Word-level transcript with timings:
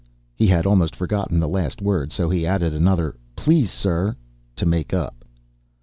He 0.33 0.47
had 0.47 0.65
almost 0.65 0.95
forgotten 0.95 1.37
the 1.37 1.47
last 1.47 1.79
word, 1.79 2.11
so 2.11 2.27
he 2.27 2.43
added 2.43 2.73
another 2.73 3.17
"Please, 3.35 3.69
sir!" 3.69 4.15
to 4.55 4.65
make 4.65 4.95
up. 4.95 5.23